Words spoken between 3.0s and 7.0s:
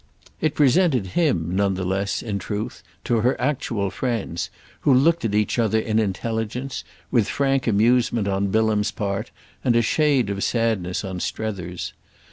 to her actual friends, who looked at each other in intelligence,